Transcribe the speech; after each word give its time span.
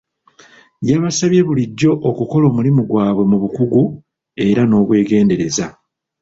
Yabasabye 0.89 1.41
bulijjo 1.47 1.91
okukola 2.09 2.43
omulimu 2.51 2.81
gwabwe 2.89 3.23
mu 3.31 3.37
bukugu 3.43 3.83
era 4.49 4.61
n'obwegendereza. 4.65 5.65